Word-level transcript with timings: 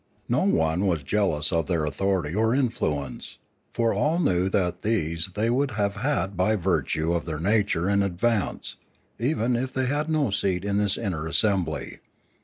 No 0.27 0.45
one 0.45 0.87
was 0.87 1.03
jealous 1.03 1.51
of 1.51 1.67
their 1.67 1.85
authority 1.85 2.33
or 2.33 2.55
influence; 2.55 3.37
for 3.71 3.93
all 3.93 4.17
knew 4.17 4.49
that 4.49 4.81
these 4.81 5.27
they 5.35 5.47
would 5.51 5.69
have 5.77 5.97
had 5.97 6.35
by 6.35 6.55
virtue 6.55 7.13
of 7.13 7.25
their 7.27 7.37
nature 7.37 7.87
and 7.87 8.03
advance, 8.03 8.77
even 9.19 9.55
if 9.55 9.71
they 9.71 9.85
had 9.85 10.09
no 10.09 10.31
seat 10.31 10.65
in 10.65 10.79
this 10.79 10.97
inner 10.97 11.27
assembly. 11.27 11.99